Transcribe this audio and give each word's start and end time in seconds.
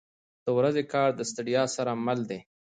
•د 0.45 0.47
ورځې 0.57 0.83
کار 0.93 1.09
د 1.15 1.21
ستړیا 1.31 1.63
سره 1.75 1.91
مل 2.05 2.19
دی. 2.29 2.39